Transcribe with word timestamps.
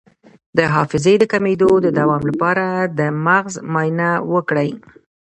د 0.57 0.59
حافظې 0.73 1.13
د 1.19 1.23
کمیدو 1.33 1.71
د 1.85 1.87
دوام 1.99 2.21
لپاره 2.29 2.65
د 2.97 2.99
مغز 3.25 3.53
معاینه 3.73 4.09
وکړئ 4.33 4.69